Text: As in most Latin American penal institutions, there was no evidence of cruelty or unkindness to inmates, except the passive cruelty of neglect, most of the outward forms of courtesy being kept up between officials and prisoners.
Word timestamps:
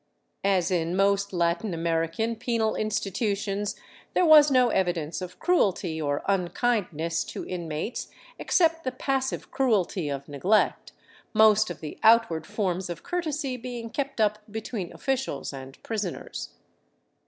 As 0.43 0.71
in 0.71 0.95
most 0.95 1.31
Latin 1.31 1.75
American 1.75 2.35
penal 2.35 2.75
institutions, 2.75 3.75
there 4.15 4.25
was 4.25 4.49
no 4.49 4.69
evidence 4.69 5.21
of 5.21 5.37
cruelty 5.37 6.01
or 6.01 6.23
unkindness 6.27 7.23
to 7.25 7.45
inmates, 7.45 8.07
except 8.39 8.83
the 8.83 8.91
passive 8.91 9.51
cruelty 9.51 10.09
of 10.09 10.27
neglect, 10.27 10.91
most 11.35 11.69
of 11.69 11.81
the 11.81 11.99
outward 12.01 12.47
forms 12.47 12.89
of 12.89 13.03
courtesy 13.03 13.57
being 13.57 13.91
kept 13.91 14.19
up 14.19 14.39
between 14.49 14.91
officials 14.91 15.53
and 15.53 15.77
prisoners. 15.83 16.49